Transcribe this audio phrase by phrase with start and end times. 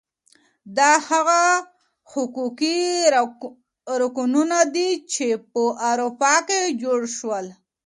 [0.77, 1.41] دا هغه
[2.11, 2.77] حقوقي
[4.01, 7.45] رکنونه دي چي په اروپا کي جوړ سول.